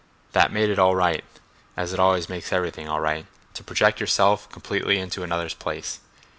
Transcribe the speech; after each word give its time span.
That 0.31 0.51
made 0.51 0.71
it 0.71 0.79
all 0.79 0.95
right—as 0.95 1.93
it 1.93 1.99
always 1.99 2.27
makes 2.27 2.51
everything 2.51 2.89
all 2.89 2.99
right 2.99 3.27
to 3.53 3.63
project 3.63 3.99
yourself 3.99 4.49
completely 4.49 4.97
into 4.97 5.21
another's 5.21 5.53
place. 5.53 5.99